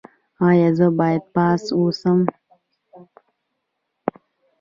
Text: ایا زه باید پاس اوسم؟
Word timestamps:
ایا 0.47 0.69
زه 0.77 0.87
باید 0.99 1.23
پاس 1.33 1.63
اوسم؟ 1.77 2.19